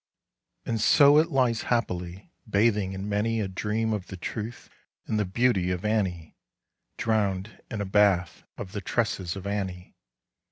[0.65, 4.69] And so it lies happily, Bathing in manyA dream of the truthAnd
[5.17, 9.93] the beauty of Annie—Drown'd in a bathOf the tresses of Annie.